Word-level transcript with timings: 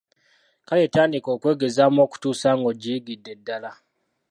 Kale 0.67 0.85
tandika 0.93 1.29
okwegezaamu 1.35 1.99
okutuusa 2.05 2.49
ng'ogiyigidde 2.57 3.31
ddala. 3.39 3.71